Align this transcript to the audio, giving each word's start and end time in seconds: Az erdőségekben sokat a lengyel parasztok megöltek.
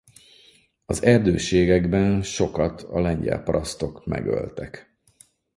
Az 0.85 1.03
erdőségekben 1.03 2.21
sokat 2.21 2.81
a 2.83 2.99
lengyel 2.99 3.43
parasztok 3.43 4.05
megöltek. 4.05 4.99